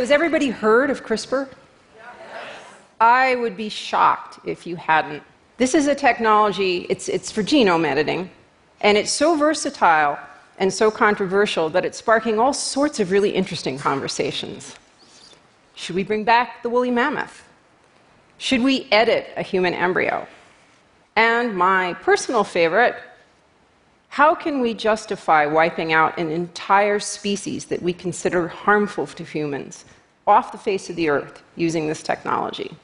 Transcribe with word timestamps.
So, 0.00 0.04
has 0.04 0.10
everybody 0.10 0.48
heard 0.48 0.88
of 0.88 1.04
CRISPR? 1.04 1.46
I 3.02 3.34
would 3.34 3.54
be 3.54 3.68
shocked 3.68 4.38
if 4.46 4.66
you 4.66 4.74
hadn't. 4.76 5.22
This 5.58 5.74
is 5.74 5.88
a 5.88 5.94
technology, 5.94 6.86
it's, 6.88 7.10
it's 7.10 7.30
for 7.30 7.42
genome 7.42 7.84
editing, 7.84 8.30
and 8.80 8.96
it's 8.96 9.10
so 9.10 9.36
versatile 9.36 10.18
and 10.56 10.72
so 10.72 10.90
controversial 10.90 11.68
that 11.68 11.84
it's 11.84 11.98
sparking 11.98 12.38
all 12.38 12.54
sorts 12.54 12.98
of 12.98 13.10
really 13.10 13.28
interesting 13.28 13.76
conversations. 13.76 14.74
Should 15.74 15.96
we 15.96 16.02
bring 16.02 16.24
back 16.24 16.62
the 16.62 16.70
woolly 16.70 16.90
mammoth? 16.90 17.44
Should 18.38 18.62
we 18.62 18.88
edit 18.90 19.28
a 19.36 19.42
human 19.42 19.74
embryo? 19.74 20.26
And 21.14 21.54
my 21.54 21.92
personal 21.92 22.42
favorite 22.42 22.94
how 24.10 24.34
can 24.34 24.60
we 24.60 24.74
justify 24.74 25.46
wiping 25.46 25.92
out 25.92 26.18
an 26.18 26.32
entire 26.32 26.98
species 26.98 27.66
that 27.66 27.80
we 27.80 27.92
consider 27.92 28.48
harmful 28.48 29.06
to 29.06 29.22
humans 29.22 29.84
off 30.26 30.50
the 30.50 30.58
face 30.58 30.90
of 30.90 30.96
the 30.96 31.08
earth 31.08 31.42
using 31.54 31.86
this 31.86 32.02
technology? 32.02 32.76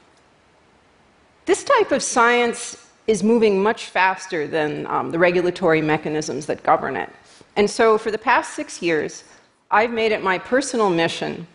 This 1.45 1.65
type 1.65 1.91
of 1.91 2.01
science 2.01 2.77
is 3.07 3.23
moving 3.23 3.61
much 3.61 3.87
faster 3.87 4.47
than 4.47 4.87
um, 4.87 5.11
the 5.11 5.19
regulatory 5.19 5.81
mechanisms 5.81 6.45
that 6.45 6.63
govern 6.63 6.95
it. 6.95 7.09
And 7.57 7.69
so, 7.69 7.97
for 7.97 8.09
the 8.09 8.17
past 8.17 8.53
six 8.53 8.81
years, 8.81 9.25
I've 9.69 9.91
made 9.91 10.13
it 10.13 10.23
my 10.23 10.37
personal 10.37 10.89
mission 10.89 11.45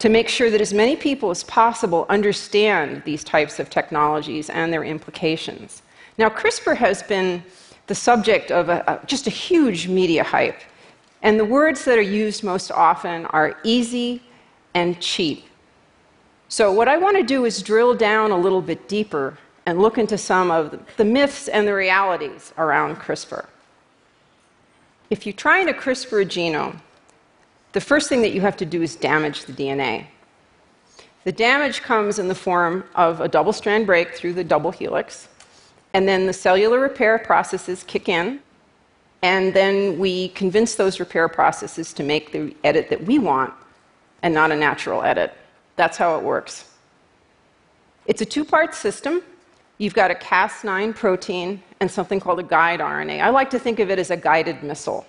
to 0.00 0.08
make 0.08 0.28
sure 0.28 0.50
that 0.50 0.60
as 0.60 0.74
many 0.74 0.96
people 0.96 1.30
as 1.30 1.44
possible 1.44 2.04
understand 2.08 3.02
these 3.04 3.22
types 3.22 3.60
of 3.60 3.70
technologies 3.70 4.50
and 4.50 4.72
their 4.72 4.82
implications. 4.82 5.82
Now, 6.18 6.28
CRISPR 6.28 6.76
has 6.76 7.02
been 7.02 7.44
the 7.86 7.94
subject 7.94 8.50
of 8.50 8.68
a, 8.68 8.82
a, 8.86 9.06
just 9.06 9.26
a 9.26 9.30
huge 9.30 9.88
media 9.88 10.24
hype. 10.24 10.60
And 11.22 11.38
the 11.38 11.44
words 11.44 11.84
that 11.84 11.98
are 11.98 12.02
used 12.02 12.44
most 12.44 12.70
often 12.70 13.26
are 13.26 13.56
easy 13.64 14.22
and 14.74 15.00
cheap. 15.00 15.44
So, 16.48 16.70
what 16.70 16.88
I 16.88 16.98
want 16.98 17.16
to 17.16 17.22
do 17.22 17.44
is 17.46 17.62
drill 17.62 17.94
down 17.94 18.30
a 18.30 18.36
little 18.36 18.60
bit 18.60 18.88
deeper 18.88 19.38
and 19.66 19.80
look 19.80 19.98
into 19.98 20.18
some 20.18 20.50
of 20.50 20.78
the 20.96 21.04
myths 21.04 21.48
and 21.48 21.66
the 21.66 21.74
realities 21.74 22.52
around 22.58 22.96
CRISPR. 22.96 23.46
If 25.10 25.26
trying 25.32 25.66
to 25.66 25.72
CRISPR 25.72 26.22
a 26.22 26.26
genome, 26.26 26.80
the 27.72 27.80
first 27.80 28.08
thing 28.08 28.22
that 28.22 28.32
you 28.32 28.40
have 28.40 28.56
to 28.58 28.66
do 28.66 28.82
is 28.82 28.94
damage 28.94 29.44
the 29.44 29.52
DNA. 29.52 30.06
The 31.24 31.32
damage 31.32 31.80
comes 31.80 32.18
in 32.18 32.28
the 32.28 32.34
form 32.34 32.84
of 32.94 33.20
a 33.20 33.28
double 33.28 33.52
strand 33.52 33.86
break 33.86 34.14
through 34.14 34.34
the 34.34 34.44
double 34.44 34.70
helix, 34.70 35.28
and 35.94 36.08
then 36.08 36.26
the 36.26 36.32
cellular 36.32 36.80
repair 36.80 37.18
processes 37.18 37.84
kick 37.84 38.08
in, 38.08 38.40
and 39.22 39.54
then 39.54 39.98
we 39.98 40.28
convince 40.30 40.74
those 40.74 41.00
repair 41.00 41.28
processes 41.28 41.94
to 41.94 42.02
make 42.02 42.32
the 42.32 42.54
edit 42.64 42.90
that 42.90 43.02
we 43.04 43.18
want 43.18 43.54
and 44.22 44.34
not 44.34 44.52
a 44.52 44.56
natural 44.56 45.02
edit. 45.02 45.32
That's 45.76 45.96
how 45.96 46.18
it 46.18 46.24
works. 46.24 46.70
It's 48.06 48.20
a 48.20 48.26
two 48.26 48.44
part 48.44 48.74
system. 48.74 49.22
You've 49.78 49.94
got 49.94 50.10
a 50.10 50.14
Cas9 50.14 50.94
protein 50.94 51.62
and 51.80 51.90
something 51.90 52.20
called 52.20 52.40
a 52.40 52.44
guide 52.44 52.80
RNA. 52.80 53.20
I 53.22 53.30
like 53.30 53.50
to 53.50 53.58
think 53.58 53.78
of 53.78 53.90
it 53.90 53.98
as 53.98 54.10
a 54.10 54.16
guided 54.16 54.62
missile. 54.62 55.06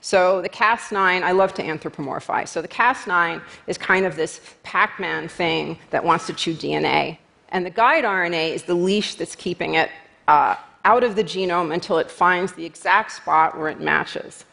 So 0.00 0.42
the 0.42 0.48
Cas9, 0.48 1.22
I 1.22 1.32
love 1.32 1.54
to 1.54 1.62
anthropomorphize. 1.62 2.48
So 2.48 2.60
the 2.60 2.68
Cas9 2.68 3.40
is 3.66 3.78
kind 3.78 4.04
of 4.04 4.16
this 4.16 4.40
Pac 4.62 4.98
Man 4.98 5.28
thing 5.28 5.78
that 5.90 6.04
wants 6.04 6.26
to 6.26 6.32
chew 6.32 6.54
DNA. 6.54 7.18
And 7.50 7.64
the 7.64 7.70
guide 7.70 8.04
RNA 8.04 8.54
is 8.54 8.64
the 8.64 8.74
leash 8.74 9.14
that's 9.14 9.36
keeping 9.36 9.74
it 9.74 9.90
uh, 10.28 10.56
out 10.84 11.02
of 11.02 11.16
the 11.16 11.24
genome 11.24 11.72
until 11.72 11.98
it 11.98 12.10
finds 12.10 12.52
the 12.52 12.64
exact 12.64 13.12
spot 13.12 13.58
where 13.58 13.68
it 13.68 13.80
matches. 13.80 14.44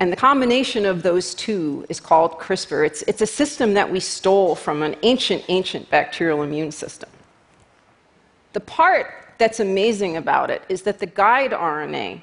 And 0.00 0.12
the 0.12 0.16
combination 0.16 0.86
of 0.86 1.02
those 1.02 1.34
two 1.34 1.84
is 1.88 1.98
called 1.98 2.38
CRISPR. 2.38 2.86
It's, 2.86 3.02
it's 3.02 3.20
a 3.20 3.26
system 3.26 3.74
that 3.74 3.90
we 3.90 3.98
stole 3.98 4.54
from 4.54 4.82
an 4.82 4.94
ancient, 5.02 5.44
ancient 5.48 5.90
bacterial 5.90 6.42
immune 6.42 6.70
system. 6.70 7.10
The 8.52 8.60
part 8.60 9.12
that's 9.38 9.60
amazing 9.60 10.16
about 10.16 10.50
it 10.50 10.62
is 10.68 10.82
that 10.82 10.98
the 11.00 11.06
guide 11.06 11.50
RNA, 11.50 12.20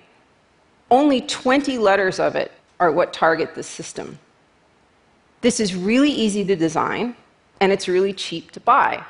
only 0.90 1.22
20 1.22 1.78
letters 1.78 2.20
of 2.20 2.36
it 2.36 2.52
are 2.80 2.92
what 2.92 3.12
target 3.12 3.56
this 3.56 3.68
system. 3.68 4.20
This 5.42 5.60
is 5.60 5.76
really 5.76 6.12
easy 6.12 6.46
to 6.46 6.56
design, 6.56 7.16
and 7.60 7.72
it's 7.72 7.88
really 7.88 8.14
cheap 8.14 8.52
to 8.52 8.60
buy. 8.60 9.04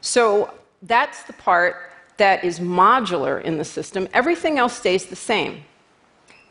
So 0.00 0.52
that's 0.82 1.22
the 1.24 1.32
part 1.34 1.91
that 2.22 2.44
is 2.44 2.60
modular 2.60 3.42
in 3.42 3.58
the 3.58 3.64
system, 3.64 4.06
everything 4.14 4.56
else 4.56 4.76
stays 4.76 5.06
the 5.06 5.16
same. 5.16 5.64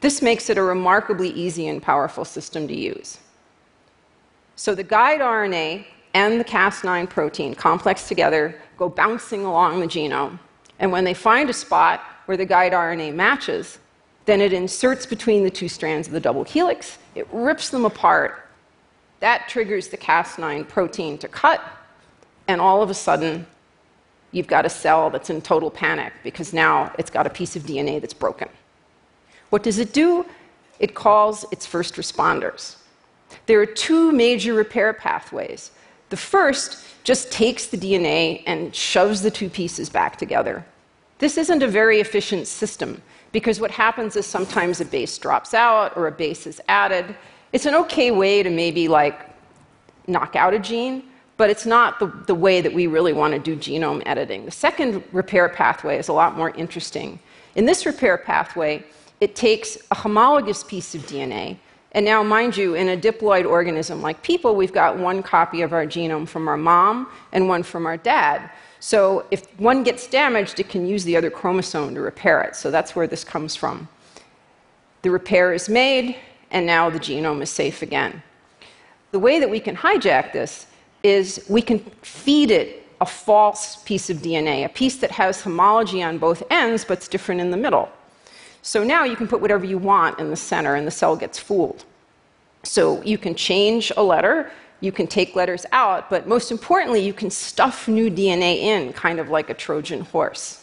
This 0.02 0.22
makes 0.22 0.50
it 0.50 0.58
a 0.58 0.62
remarkably 0.62 1.30
easy 1.30 1.70
and 1.70 1.82
powerful 1.82 2.26
system 2.26 2.68
to 2.68 2.76
use. 2.76 3.20
So 4.58 4.76
the 4.76 4.84
guide 4.84 5.22
RNA 5.22 5.86
and 6.14 6.38
the 6.38 6.44
Cas9 6.44 7.10
protein 7.10 7.56
complex 7.56 8.10
together 8.10 8.60
go 8.76 8.90
bouncing 8.90 9.46
along 9.46 9.80
the 9.80 9.88
genome. 9.88 10.40
And 10.80 10.92
when 10.92 11.06
they 11.06 11.14
find 11.14 11.50
a 11.50 11.54
spot 11.54 12.02
where 12.26 12.36
the 12.36 12.46
guide 12.46 12.74
RNA 12.74 13.16
matches, 13.16 13.80
then 14.26 14.42
it 14.42 14.52
inserts 14.52 15.06
between 15.06 15.46
the 15.46 15.50
two 15.50 15.70
strands 15.70 16.06
of 16.06 16.14
the 16.14 16.20
double 16.20 16.44
helix, 16.44 16.98
it 17.16 17.26
rips 17.32 17.70
them 17.70 17.86
apart. 17.86 18.46
That 19.22 19.48
triggers 19.48 19.88
the 19.88 19.98
Cas9 19.98 20.68
protein 20.68 21.18
to 21.20 21.30
cut, 21.30 21.64
and 22.50 22.60
all 22.60 22.84
of 22.84 22.90
a 22.90 22.94
sudden, 22.94 23.48
you've 24.32 24.48
got 24.48 24.66
a 24.66 24.70
cell 24.70 25.10
that's 25.10 25.30
in 25.30 25.42
total 25.42 25.70
panic 25.70 26.14
because 26.24 26.54
now 26.54 26.92
it's 26.98 27.10
got 27.10 27.28
a 27.28 27.30
piece 27.30 27.56
of 27.56 27.64
DNA 27.64 28.00
that's 28.00 28.14
broken. 28.14 28.50
What 29.50 29.64
does 29.64 29.80
it 29.80 29.94
do? 29.94 30.26
It 30.80 30.96
calls 30.96 31.46
its 31.52 31.66
first 31.66 31.96
responders. 31.96 32.78
There 33.46 33.60
are 33.62 33.66
two 33.66 34.12
major 34.12 34.54
repair 34.54 34.94
pathways. 34.94 35.72
The 36.10 36.18
first 36.18 36.86
just 37.04 37.32
takes 37.32 37.68
the 37.68 37.78
DNA 37.78 38.44
and 38.46 38.76
shoves 38.76 39.22
the 39.22 39.32
two 39.32 39.50
pieces 39.50 39.90
back 39.90 40.18
together. 40.18 40.66
This 41.20 41.38
isn't 41.38 41.64
a 41.64 41.68
very 41.68 42.00
efficient 42.00 42.48
system 42.48 43.02
because 43.32 43.60
what 43.60 43.72
happens 43.72 44.16
is 44.16 44.26
sometimes 44.26 44.82
a 44.82 44.86
base 44.86 45.18
drops 45.18 45.54
out 45.54 45.96
or 45.96 46.08
a 46.08 46.12
base 46.12 46.48
is 46.48 46.60
added. 46.68 47.16
It's 47.54 47.66
an 47.66 47.76
okay 47.76 48.12
way 48.12 48.44
to 48.44 48.50
maybe 48.50 48.88
like 48.88 49.30
knock 50.08 50.36
out 50.36 50.54
a 50.54 50.60
gene, 50.60 51.04
but 51.42 51.50
it's 51.50 51.66
not 51.66 51.98
the, 51.98 52.06
the 52.28 52.36
way 52.36 52.62
that 52.62 52.72
we 52.72 52.86
really 52.86 53.14
want 53.14 53.34
to 53.34 53.40
do 53.40 53.56
genome 53.56 54.04
editing. 54.06 54.46
The 54.46 54.52
second 54.52 55.04
repair 55.12 55.50
pathway 55.50 55.98
is 55.98 56.08
a 56.08 56.14
lot 56.14 56.38
more 56.38 56.52
interesting. 56.52 57.18
In 57.56 57.66
this 57.66 57.88
repair 57.88 58.16
pathway, 58.16 58.84
it 59.20 59.36
takes 59.36 59.76
a 59.90 59.96
homologous 59.96 60.64
piece 60.64 60.94
of 60.94 61.02
DNA. 61.08 61.58
And 61.94 62.06
now, 62.06 62.22
mind 62.22 62.56
you, 62.56 62.76
in 62.76 62.90
a 62.90 62.96
diploid 62.96 63.50
organism 63.50 64.04
like 64.04 64.22
people, 64.22 64.56
we've 64.56 64.72
got 64.72 65.00
one 65.00 65.24
copy 65.24 65.64
of 65.64 65.74
our 65.74 65.84
genome 65.84 66.28
from 66.28 66.48
our 66.48 66.58
mom 66.58 67.08
and 67.32 67.48
one 67.48 67.64
from 67.64 67.88
our 67.88 67.98
dad. 67.98 68.52
So 68.80 69.26
if 69.32 69.48
one 69.60 69.82
gets 69.82 70.06
damaged, 70.06 70.60
it 70.60 70.70
can 70.70 70.86
use 70.86 71.04
the 71.06 71.18
other 71.18 71.32
chromosome 71.32 71.96
to 71.96 72.02
repair 72.02 72.44
it. 72.44 72.56
So 72.56 72.70
that's 72.70 72.96
where 72.96 73.08
this 73.08 73.24
comes 73.24 73.56
from. 73.56 73.88
The 75.02 75.10
repair 75.10 75.54
is 75.54 75.68
made, 75.68 76.18
and 76.52 76.68
now 76.68 76.92
the 76.92 77.00
genome 77.00 77.42
is 77.42 77.50
safe 77.50 77.82
again. 77.82 78.22
The 79.10 79.18
way 79.18 79.40
that 79.40 79.50
we 79.50 79.60
can 79.60 79.76
hijack 79.76 80.34
this 80.34 80.68
is 81.04 81.46
we 81.50 81.62
can 81.62 81.80
feed 82.02 82.52
it 82.52 82.88
a 83.02 83.06
false 83.06 83.78
piece 83.78 84.10
of 84.10 84.18
DNA, 84.18 84.64
a 84.64 84.70
piece 84.70 84.98
that 84.98 85.12
has 85.12 85.42
homology 85.42 86.04
on 86.04 86.18
both 86.20 86.44
ends 86.52 86.86
but's 86.86 87.08
different 87.08 87.42
in 87.42 87.50
the 87.50 87.58
middle. 87.58 87.90
So 88.62 88.84
now 88.84 89.04
you 89.04 89.16
can 89.16 89.28
put 89.28 89.42
whatever 89.42 89.66
you 89.66 89.80
want 89.80 90.20
in 90.20 90.30
the 90.30 90.36
center 90.36 90.76
and 90.76 90.86
the 90.86 90.92
cell 90.92 91.16
gets 91.16 91.40
fooled. 91.40 91.84
So 92.64 93.02
you 93.02 93.18
can 93.18 93.34
change 93.34 93.92
a 93.98 94.04
letter, 94.04 94.52
you 94.82 94.92
can 94.92 95.08
take 95.08 95.36
letters 95.36 95.66
out, 95.72 96.12
but 96.12 96.28
most 96.28 96.52
importantly, 96.52 97.02
you 97.02 97.14
can 97.14 97.32
stuff 97.32 97.88
new 97.88 98.12
DNA 98.12 98.58
in, 98.58 98.94
kind 98.94 99.20
of 99.20 99.30
like 99.30 99.50
a 99.50 99.56
Trojan 99.56 100.02
horse. 100.02 100.61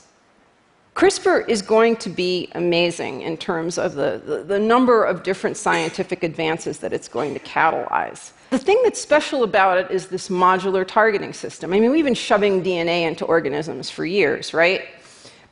CRISPR 0.99 1.49
is 1.49 1.62
going 1.62 1.95
to 1.95 2.11
be 2.11 2.49
amazing 2.56 3.21
in 3.21 3.37
terms 3.37 3.79
of 3.79 3.95
the, 3.95 4.21
the, 4.27 4.43
the, 4.43 4.59
number 4.59 5.05
of 5.05 5.23
different 5.23 5.56
scientific 5.56 6.25
advances 6.25 6.81
that 6.81 6.93
it's 6.93 7.06
going 7.06 7.35
to 7.35 7.41
catalyze. 7.41 8.33
The 8.50 8.59
thing 8.59 8.81
that's 8.83 9.00
special 9.00 9.45
about 9.45 9.79
it 9.79 9.93
is 9.93 10.09
this 10.09 10.29
modular 10.29 10.85
targeting 10.85 11.33
system. 11.33 11.73
I 11.73 11.79
mean, 11.79 11.93
we've 11.93 12.05
been 12.05 12.15
shoving 12.15 12.65
DNA 12.65 13.03
into 13.03 13.25
organisms 13.27 13.89
for 13.89 14.05
years, 14.05 14.53
right? 14.53 14.89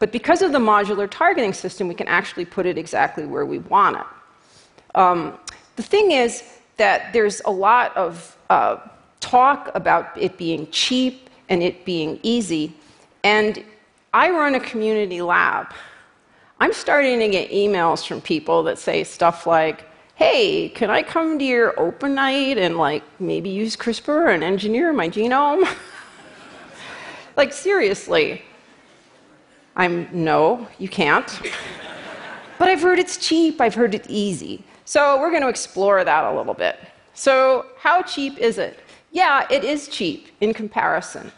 But 0.00 0.10
because 0.10 0.42
of 0.42 0.50
the 0.50 0.58
modular 0.58 1.08
targeting 1.08 1.52
system, 1.52 1.86
we 1.86 1.94
can 1.94 2.08
actually 2.08 2.44
put 2.44 2.66
it 2.66 2.76
exactly 2.76 3.24
where 3.24 3.46
we 3.46 3.60
want 3.60 3.98
it. 3.98 4.96
Um, 4.96 5.38
the 5.76 5.84
thing 5.84 6.10
is 6.10 6.42
that 6.76 7.12
there's 7.12 7.40
a 7.44 7.52
lot 7.52 7.96
of 7.96 8.36
uh, 8.50 8.78
talk 9.20 9.70
about 9.76 10.10
it 10.20 10.38
being 10.38 10.68
cheap 10.72 11.30
and 11.48 11.62
it 11.62 11.84
being 11.84 12.18
easy, 12.24 12.74
and 13.22 13.62
I 14.12 14.30
run 14.30 14.54
a 14.54 14.60
community 14.60 15.20
lab. 15.22 15.72
I'm 16.58 16.72
starting 16.72 17.18
to 17.20 17.28
get 17.28 17.50
emails 17.50 18.06
from 18.06 18.20
people 18.20 18.62
that 18.64 18.78
say 18.78 19.04
stuff 19.04 19.46
like, 19.46 19.84
hey, 20.14 20.70
can 20.70 20.88
I 20.90 21.02
come 21.02 21.38
to 21.38 21.44
your 21.44 21.78
open 21.78 22.14
night 22.14 22.56
and 22.56 22.78
like 22.78 23.02
maybe 23.20 23.50
use 23.50 23.76
CRISPR 23.76 24.34
and 24.34 24.42
engineer 24.42 24.92
my 24.92 25.08
genome? 25.08 25.68
like, 27.36 27.52
seriously. 27.52 28.42
I'm, 29.76 30.08
no, 30.12 30.66
you 30.78 30.88
can't. 30.88 31.40
but 32.58 32.68
I've 32.68 32.80
heard 32.80 32.98
it's 32.98 33.18
cheap, 33.18 33.60
I've 33.60 33.74
heard 33.74 33.94
it's 33.94 34.08
easy. 34.08 34.64
So 34.86 35.20
we're 35.20 35.30
going 35.30 35.42
to 35.42 35.48
explore 35.48 36.02
that 36.02 36.24
a 36.24 36.34
little 36.34 36.54
bit. 36.54 36.78
So, 37.12 37.66
how 37.78 38.02
cheap 38.02 38.38
is 38.38 38.58
it? 38.58 38.80
yeah, 39.16 39.46
it 39.50 39.64
is 39.64 39.88
cheap 39.88 40.28
in 40.42 40.52
comparison. 40.52 41.32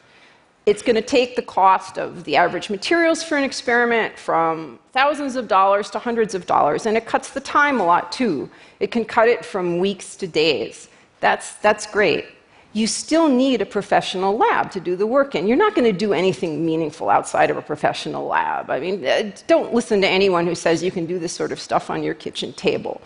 It's 0.68 0.82
going 0.82 0.96
to 0.96 1.08
take 1.18 1.34
the 1.34 1.40
cost 1.40 1.96
of 1.96 2.24
the 2.24 2.36
average 2.36 2.68
materials 2.68 3.22
for 3.22 3.38
an 3.38 3.42
experiment 3.42 4.18
from 4.18 4.78
thousands 4.92 5.34
of 5.34 5.48
dollars 5.48 5.88
to 5.92 5.98
hundreds 5.98 6.34
of 6.34 6.44
dollars, 6.44 6.84
and 6.84 6.94
it 6.94 7.06
cuts 7.06 7.30
the 7.30 7.40
time 7.40 7.80
a 7.80 7.86
lot 7.86 8.12
too. 8.12 8.50
It 8.78 8.90
can 8.90 9.06
cut 9.06 9.30
it 9.30 9.46
from 9.46 9.78
weeks 9.78 10.14
to 10.16 10.26
days. 10.26 10.90
That's, 11.20 11.54
that's 11.54 11.86
great. 11.86 12.26
You 12.74 12.86
still 12.86 13.28
need 13.30 13.62
a 13.62 13.64
professional 13.64 14.36
lab 14.36 14.70
to 14.72 14.78
do 14.78 14.94
the 14.94 15.06
work 15.06 15.34
in. 15.34 15.46
You're 15.46 15.56
not 15.56 15.74
going 15.74 15.90
to 15.90 15.98
do 15.98 16.12
anything 16.12 16.66
meaningful 16.66 17.08
outside 17.08 17.50
of 17.50 17.56
a 17.56 17.62
professional 17.62 18.26
lab. 18.26 18.68
I 18.68 18.78
mean, 18.78 19.06
uh, 19.06 19.32
don't 19.46 19.72
listen 19.72 20.02
to 20.02 20.06
anyone 20.06 20.44
who 20.46 20.54
says 20.54 20.82
you 20.82 20.90
can 20.90 21.06
do 21.06 21.18
this 21.18 21.32
sort 21.32 21.50
of 21.50 21.58
stuff 21.58 21.88
on 21.88 22.02
your 22.02 22.12
kitchen 22.12 22.52
table. 22.52 23.00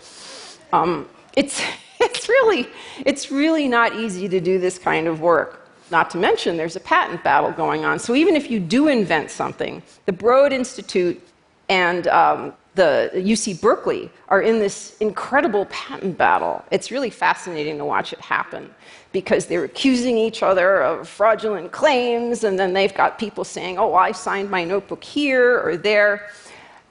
Um, 0.73 1.07
it's, 1.37 1.61
it's, 2.01 2.27
really, 2.27 2.67
it's 3.05 3.31
really 3.31 3.69
not 3.69 3.95
easy 3.95 4.27
to 4.27 4.41
do 4.41 4.59
this 4.59 4.77
kind 4.77 5.07
of 5.07 5.21
work. 5.21 5.62
Not 5.91 6.09
to 6.11 6.17
mention, 6.17 6.57
there's 6.57 6.75
a 6.75 6.79
patent 6.79 7.23
battle 7.23 7.51
going 7.51 7.85
on. 7.85 7.99
So 7.99 8.15
even 8.15 8.35
if 8.35 8.49
you 8.49 8.59
do 8.59 8.87
invent 8.87 9.29
something, 9.29 9.83
the 10.05 10.13
Broad 10.13 10.53
Institute 10.53 11.21
and 11.69 12.07
um, 12.07 12.53
the 12.75 13.11
UC 13.13 13.61
Berkeley 13.61 14.09
are 14.29 14.41
in 14.41 14.59
this 14.59 14.97
incredible 14.99 15.65
patent 15.65 16.17
battle. 16.17 16.63
It's 16.71 16.89
really 16.89 17.09
fascinating 17.09 17.77
to 17.77 17.85
watch 17.85 18.13
it 18.13 18.19
happen 18.19 18.73
because 19.11 19.45
they're 19.45 19.63
accusing 19.63 20.17
each 20.17 20.41
other 20.41 20.81
of 20.81 21.07
fraudulent 21.07 21.71
claims, 21.71 22.43
and 22.43 22.57
then 22.57 22.73
they've 22.73 22.93
got 22.93 23.19
people 23.19 23.43
saying, 23.43 23.77
oh, 23.77 23.93
I 23.93 24.11
signed 24.11 24.49
my 24.49 24.63
notebook 24.63 25.03
here 25.03 25.61
or 25.61 25.77
there. 25.77 26.29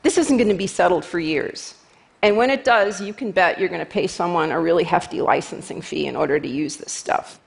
This 0.03 0.19
isn't 0.19 0.37
going 0.37 0.49
to 0.49 0.55
be 0.55 0.69
settled 0.69 1.05
for 1.05 1.19
years. 1.19 1.75
And 2.23 2.37
when 2.37 2.51
it 2.51 2.63
does, 2.63 3.01
you 3.01 3.13
can 3.13 3.33
bet 3.33 3.59
you're 3.59 3.69
going 3.69 3.81
to 3.81 3.87
pay 3.87 4.07
someone 4.07 4.53
a 4.53 4.61
really 4.61 4.85
hefty 4.85 5.21
licensing 5.21 5.83
fee 5.83 6.07
in 6.07 6.15
order 6.15 6.39
to 6.39 6.49
use 6.49 6.77
this 6.77 6.93
stuff. 6.93 7.41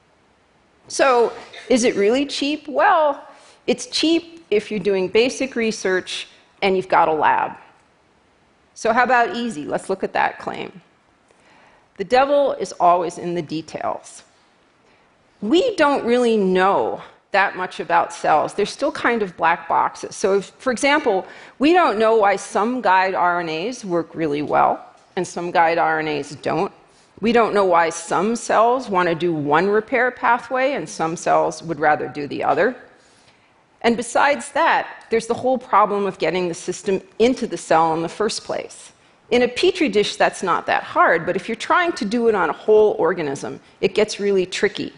So, 0.87 1.33
is 1.69 1.83
it 1.83 1.95
really 1.95 2.25
cheap? 2.25 2.67
Well, 2.67 3.27
it's 3.67 3.87
cheap 3.87 4.45
if 4.51 4.69
you're 4.69 4.79
doing 4.79 5.07
basic 5.07 5.55
research 5.55 6.27
and 6.61 6.75
you've 6.75 6.89
got 6.89 7.07
a 7.07 7.13
lab. 7.13 7.57
So, 8.75 8.93
how 8.93 9.03
about 9.03 9.35
easy? 9.35 9.65
Let's 9.65 9.89
look 9.89 10.03
at 10.03 10.13
that 10.13 10.39
claim. 10.39 10.81
The 11.97 12.03
devil 12.03 12.53
is 12.53 12.73
always 12.73 13.17
in 13.17 13.33
the 13.33 13.41
details. 13.41 14.23
We 15.41 15.75
don't 15.75 16.05
really 16.05 16.37
know 16.37 17.01
that 17.31 17.55
much 17.55 17.79
about 17.79 18.13
cells. 18.13 18.53
They're 18.53 18.65
still 18.65 18.91
kind 18.91 19.21
of 19.21 19.35
black 19.37 19.67
boxes. 19.67 20.15
So, 20.15 20.37
if, 20.37 20.45
for 20.57 20.71
example, 20.71 21.25
we 21.59 21.73
don't 21.73 21.97
know 21.97 22.15
why 22.15 22.35
some 22.35 22.81
guide 22.81 23.13
RNAs 23.13 23.83
work 23.83 24.13
really 24.13 24.41
well 24.41 24.85
and 25.15 25.27
some 25.27 25.51
guide 25.51 25.77
RNAs 25.77 26.41
don't. 26.41 26.71
We 27.21 27.31
don't 27.31 27.53
know 27.53 27.65
why 27.65 27.89
some 27.89 28.35
cells 28.35 28.89
want 28.89 29.07
to 29.07 29.15
do 29.15 29.33
one 29.33 29.67
repair 29.67 30.11
pathway 30.11 30.73
and 30.73 30.87
some 30.87 31.15
cells 31.15 31.63
would 31.63 31.79
rather 31.79 32.07
do 32.07 32.27
the 32.27 32.43
other. 32.43 32.75
And 33.81 33.95
besides 33.95 34.51
that, 34.51 35.05
there's 35.09 35.27
the 35.27 35.33
whole 35.33 35.57
problem 35.57 36.05
of 36.05 36.17
getting 36.17 36.47
the 36.47 36.53
system 36.53 37.01
into 37.19 37.47
the 37.47 37.57
cell 37.57 37.93
in 37.93 38.01
the 38.01 38.09
first 38.09 38.43
place. 38.43 38.91
In 39.31 39.43
a 39.43 39.47
petri 39.47 39.89
dish, 39.89 40.17
that's 40.17 40.43
not 40.43 40.65
that 40.65 40.83
hard, 40.83 41.25
but 41.25 41.35
if 41.35 41.47
you're 41.47 41.55
trying 41.55 41.93
to 41.93 42.05
do 42.05 42.27
it 42.27 42.35
on 42.35 42.49
a 42.49 42.53
whole 42.53 42.95
organism, 42.99 43.59
it 43.81 43.95
gets 43.95 44.19
really 44.19 44.45
tricky. 44.45 44.93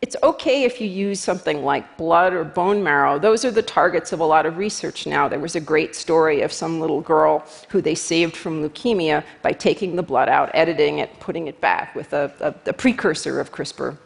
It's 0.00 0.14
okay 0.22 0.62
if 0.62 0.80
you 0.80 0.86
use 0.86 1.18
something 1.18 1.64
like 1.64 1.96
blood 1.96 2.32
or 2.32 2.44
bone 2.44 2.84
marrow. 2.84 3.18
Those 3.18 3.44
are 3.44 3.50
the 3.50 3.62
targets 3.62 4.12
of 4.12 4.20
a 4.20 4.24
lot 4.24 4.46
of 4.46 4.56
research 4.56 5.06
now. 5.08 5.26
There 5.26 5.40
was 5.40 5.56
a 5.56 5.60
great 5.60 5.96
story 5.96 6.42
of 6.42 6.52
some 6.52 6.78
little 6.78 7.00
girl 7.00 7.44
who 7.68 7.80
they 7.82 7.96
saved 7.96 8.36
from 8.36 8.62
leukemia 8.62 9.24
by 9.42 9.52
taking 9.52 9.96
the 9.96 10.02
blood 10.04 10.28
out, 10.28 10.50
editing 10.54 11.00
it, 11.00 11.18
putting 11.18 11.48
it 11.48 11.60
back 11.60 11.96
with 11.96 12.12
a, 12.12 12.32
a, 12.40 12.70
a 12.70 12.72
precursor 12.72 13.40
of 13.40 13.50
CRISPR. 13.50 13.96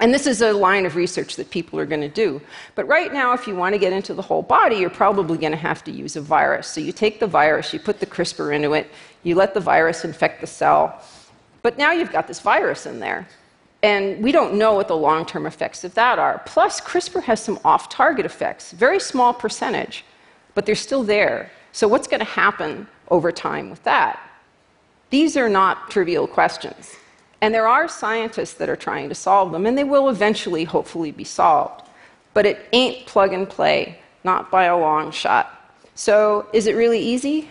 And 0.00 0.14
this 0.14 0.26
is 0.26 0.40
a 0.40 0.52
line 0.52 0.86
of 0.86 0.96
research 0.96 1.36
that 1.36 1.50
people 1.50 1.78
are 1.78 1.84
going 1.84 2.00
to 2.00 2.08
do. 2.08 2.40
But 2.74 2.86
right 2.86 3.12
now, 3.12 3.34
if 3.34 3.46
you 3.46 3.54
want 3.54 3.74
to 3.74 3.78
get 3.78 3.92
into 3.92 4.14
the 4.14 4.22
whole 4.22 4.42
body, 4.42 4.76
you're 4.76 4.90
probably 4.90 5.36
going 5.36 5.52
to 5.52 5.58
have 5.58 5.84
to 5.84 5.90
use 5.90 6.16
a 6.16 6.22
virus. 6.22 6.68
So 6.68 6.80
you 6.80 6.92
take 6.92 7.20
the 7.20 7.26
virus, 7.26 7.74
you 7.74 7.80
put 7.80 8.00
the 8.00 8.06
CRISPR 8.06 8.54
into 8.54 8.72
it, 8.72 8.90
you 9.24 9.34
let 9.34 9.52
the 9.52 9.60
virus 9.60 10.04
infect 10.04 10.40
the 10.40 10.46
cell. 10.46 11.02
But 11.62 11.76
now 11.76 11.92
you've 11.92 12.12
got 12.12 12.28
this 12.28 12.40
virus 12.40 12.86
in 12.86 13.00
there. 13.00 13.28
And 13.82 14.22
we 14.22 14.32
don't 14.32 14.54
know 14.54 14.74
what 14.74 14.88
the 14.88 14.96
long 14.96 15.24
term 15.24 15.46
effects 15.46 15.84
of 15.84 15.94
that 15.94 16.18
are. 16.18 16.42
Plus, 16.46 16.80
CRISPR 16.80 17.22
has 17.22 17.42
some 17.42 17.60
off 17.64 17.88
target 17.88 18.26
effects, 18.26 18.72
very 18.72 18.98
small 18.98 19.32
percentage, 19.32 20.04
but 20.54 20.66
they're 20.66 20.74
still 20.74 21.04
there. 21.04 21.50
So, 21.72 21.86
what's 21.86 22.08
going 22.08 22.20
to 22.20 22.26
happen 22.26 22.88
over 23.08 23.30
time 23.30 23.70
with 23.70 23.82
that? 23.84 24.20
These 25.10 25.36
are 25.36 25.48
not 25.48 25.90
trivial 25.90 26.26
questions. 26.26 26.96
And 27.40 27.54
there 27.54 27.68
are 27.68 27.86
scientists 27.86 28.54
that 28.54 28.68
are 28.68 28.76
trying 28.76 29.08
to 29.08 29.14
solve 29.14 29.52
them, 29.52 29.64
and 29.64 29.78
they 29.78 29.84
will 29.84 30.08
eventually, 30.08 30.64
hopefully, 30.64 31.12
be 31.12 31.24
solved. 31.24 31.86
But 32.34 32.46
it 32.46 32.66
ain't 32.72 33.06
plug 33.06 33.32
and 33.32 33.48
play, 33.48 34.00
not 34.24 34.50
by 34.50 34.64
a 34.64 34.76
long 34.76 35.12
shot. 35.12 35.72
So, 35.94 36.46
is 36.52 36.66
it 36.66 36.74
really 36.74 37.00
easy? 37.00 37.48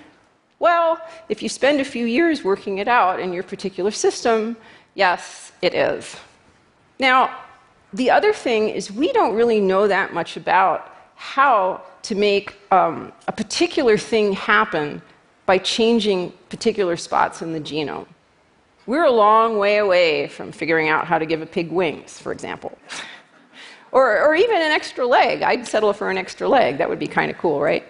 Well, 0.59 0.99
if 1.29 1.41
you 1.43 1.49
spend 1.49 1.79
a 1.79 1.85
few 1.85 2.05
years 2.05 2.43
working 2.43 2.79
it 2.79 2.87
out 2.87 3.19
in 3.19 3.31
your 3.31 3.43
particular 3.43 3.91
system, 3.91 4.57
Yes, 4.97 5.51
it 5.61 5.75
is. 5.75 6.15
Now, 6.97 7.37
the 7.93 8.09
other 8.09 8.33
thing 8.33 8.69
is 8.69 8.91
we 8.91 9.13
don't 9.13 9.35
really 9.35 9.61
know 9.61 9.87
that 9.87 10.11
much 10.11 10.37
about 10.37 10.91
how 11.13 11.83
to 12.01 12.15
make 12.15 12.55
um, 12.71 13.13
a 13.27 13.31
particular 13.31 13.95
thing 13.95 14.33
happen 14.33 14.99
by 15.45 15.59
changing 15.59 16.33
particular 16.49 16.97
spots 16.97 17.43
in 17.43 17.53
the 17.53 17.59
genome. 17.59 18.07
We're 18.87 19.03
a 19.03 19.11
long 19.11 19.59
way 19.59 19.77
away 19.77 20.29
from 20.29 20.51
figuring 20.51 20.89
out 20.89 21.05
how 21.05 21.19
to 21.19 21.27
give 21.27 21.43
a 21.43 21.45
pig 21.45 21.71
wings, 21.71 22.17
for 22.17 22.31
example. 22.31 22.75
or, 23.91 24.19
or 24.19 24.33
even 24.33 24.55
an 24.55 24.71
extra 24.71 25.05
leg. 25.05 25.43
I'd 25.43 25.67
settle 25.67 25.93
for 25.93 26.09
an 26.09 26.17
extra 26.17 26.49
leg. 26.49 26.79
That 26.79 26.89
would 26.89 26.97
be 26.97 27.07
kind 27.07 27.29
of 27.29 27.37
cool, 27.37 27.61
right? 27.61 27.85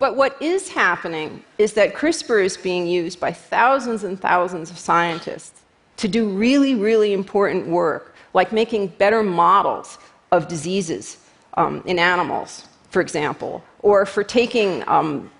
But 0.00 0.16
what 0.16 0.36
is 0.42 0.68
happening 0.68 1.44
is 1.58 1.74
that 1.74 1.94
CRISPR 1.94 2.44
is 2.44 2.56
being 2.56 2.88
used 2.88 3.20
by 3.20 3.32
thousands 3.32 4.02
and 4.02 4.20
thousands 4.20 4.72
of 4.72 4.78
scientists 4.80 5.59
to 6.00 6.08
do 6.08 6.30
really, 6.30 6.74
really 6.74 7.12
important 7.12 7.66
work, 7.66 8.14
like 8.32 8.52
making 8.52 8.86
better 8.86 9.22
models 9.22 9.98
of 10.32 10.48
diseases 10.48 11.18
um, 11.54 11.82
in 11.84 11.98
animals, 11.98 12.64
for 12.88 13.02
example, 13.02 13.62
or 13.80 14.06
for 14.06 14.24
taking 14.24 14.82
um, 14.88 15.30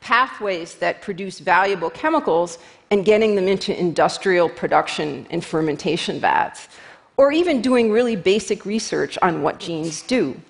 pathways 0.00 0.76
that 0.76 1.02
produce 1.02 1.40
valuable 1.40 1.90
chemicals 1.90 2.58
and 2.92 3.04
getting 3.04 3.34
them 3.34 3.48
into 3.48 3.76
industrial 3.76 4.48
production 4.48 5.26
and 5.30 5.44
fermentation 5.44 6.20
vats, 6.20 6.68
or 7.16 7.32
even 7.32 7.60
doing 7.60 7.90
really 7.90 8.14
basic 8.14 8.64
research 8.64 9.18
on 9.22 9.42
what 9.42 9.58
genes 9.58 10.02
do. 10.02 10.40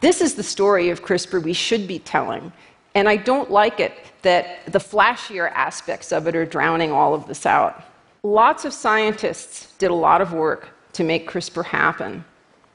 This 0.00 0.22
is 0.22 0.34
the 0.34 0.42
story 0.42 0.88
of 0.88 1.02
CRISPR 1.02 1.42
we 1.42 1.52
should 1.52 1.86
be 1.86 1.98
telling, 1.98 2.50
and 2.94 3.06
I 3.06 3.16
don't 3.16 3.50
like 3.50 3.80
it 3.80 3.92
that 4.22 4.64
the 4.72 4.78
flashier 4.78 5.52
aspects 5.52 6.10
of 6.10 6.26
it 6.26 6.34
are 6.34 6.46
drowning 6.46 6.90
all 6.90 7.12
of 7.12 7.26
this 7.26 7.44
out. 7.44 7.84
Lots 8.22 8.64
of 8.64 8.72
scientists 8.72 9.72
did 9.78 9.90
a 9.90 9.94
lot 9.94 10.20
of 10.20 10.32
work 10.32 10.70
to 10.94 11.04
make 11.04 11.30
CRISPR 11.30 11.64
happen. 11.64 12.24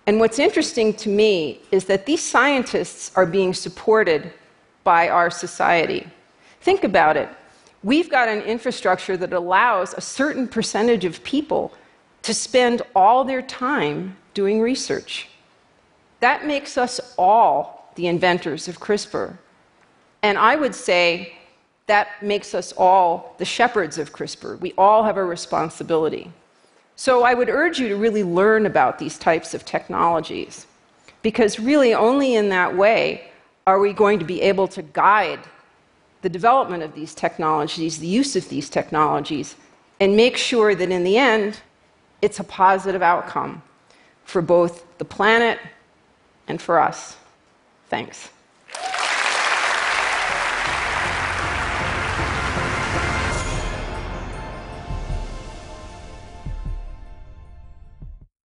And 0.07 0.19
what's 0.19 0.39
interesting 0.39 0.93
to 0.95 1.09
me 1.09 1.61
is 1.71 1.85
that 1.85 2.05
these 2.05 2.21
scientists 2.21 3.11
are 3.15 3.25
being 3.25 3.53
supported 3.53 4.33
by 4.83 5.09
our 5.09 5.29
society. 5.29 6.07
Think 6.61 6.83
about 6.83 7.17
it. 7.17 7.29
We've 7.83 8.09
got 8.09 8.29
an 8.29 8.41
infrastructure 8.41 9.17
that 9.17 9.33
allows 9.33 9.93
a 9.93 10.01
certain 10.01 10.47
percentage 10.47 11.03
of 11.03 11.23
people 11.23 11.73
to 12.21 12.33
spend 12.33 12.81
all 12.95 13.25
their 13.25 13.41
time 13.41 14.15
doing 14.33 14.61
research. 14.61 15.27
That 16.21 16.45
makes 16.45 16.77
us 16.77 17.15
all 17.17 17.91
the 17.95 18.07
inventors 18.07 18.69
of 18.69 18.79
CRISPR. 18.79 19.37
And 20.21 20.37
I 20.37 20.55
would 20.55 20.73
say 20.73 21.33
that 21.87 22.21
makes 22.21 22.53
us 22.53 22.73
all 22.77 23.35
the 23.37 23.45
shepherds 23.45 23.97
of 23.97 24.13
CRISPR. 24.13 24.59
We 24.59 24.73
all 24.77 25.03
have 25.03 25.17
a 25.17 25.23
responsibility. 25.23 26.31
So 26.95 27.23
I 27.23 27.33
would 27.33 27.49
urge 27.49 27.79
you 27.79 27.89
to 27.89 27.95
really 27.95 28.23
learn 28.23 28.65
about 28.65 28.99
these 28.99 29.17
types 29.17 29.53
of 29.53 29.65
technologies, 29.65 30.67
because 31.21 31.59
really 31.59 31.93
only 31.93 32.35
in 32.35 32.49
that 32.49 32.75
way 32.75 33.29
are 33.65 33.79
we 33.79 33.93
going 33.93 34.19
to 34.19 34.25
be 34.25 34.41
able 34.41 34.67
to 34.69 34.81
guide 34.81 35.39
the 36.21 36.29
development 36.29 36.83
of 36.83 36.95
these 36.95 37.13
technologies, 37.13 37.99
the 37.99 38.07
use 38.07 38.35
of 38.35 38.47
these 38.47 38.69
technologies, 38.69 39.55
and 39.99 40.15
make 40.15 40.37
sure 40.37 40.75
that 40.75 40.91
in 40.91 41.03
the 41.03 41.17
end, 41.17 41.59
it's 42.21 42.39
a 42.39 42.43
positive 42.43 43.01
outcome 43.01 43.61
for 44.23 44.41
both 44.41 44.97
the 44.97 45.05
planet 45.05 45.59
and 46.47 46.61
for 46.61 46.79
us. 46.79 47.17
Thanks. 47.89 48.29